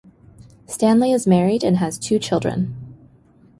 [0.65, 2.73] Stanley is married and has two children.